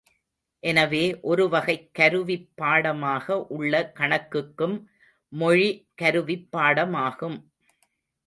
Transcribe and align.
எனவே, 0.63 1.19
ஒருவகைக் 1.21 1.93
கருவிப் 1.93 2.49
பாடமாக 2.55 3.45
உள்ள 3.49 3.91
கணக்குக்கும் 3.99 4.75
மொழி 5.29 5.69
கருவிப்பாடமாகும். 6.01 7.37